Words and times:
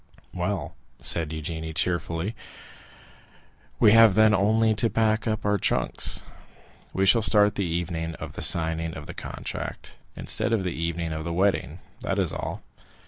'"50035m 0.35 0.39
"Well," 0.39 0.75
said 1.01 1.29
Eugénie 1.29 1.75
cheerfully, 1.75 2.35
"we 3.79 3.91
have 3.91 4.15
then 4.15 4.33
only 4.33 4.73
to 4.73 4.89
pack 4.89 5.27
up 5.27 5.45
our 5.45 5.59
trunks; 5.59 6.25
we 6.91 7.05
shall 7.05 7.21
start 7.21 7.53
the 7.53 7.65
evening 7.65 8.15
of 8.15 8.33
the 8.33 8.41
signing 8.41 8.97
of 8.97 9.05
the 9.05 9.13
contract, 9.13 9.99
instead 10.17 10.53
of 10.53 10.63
the 10.63 10.73
evening 10.73 11.13
of 11.13 11.23
the 11.23 11.33
wedding—that 11.33 12.17
is 12.17 12.33
all." 12.33 12.63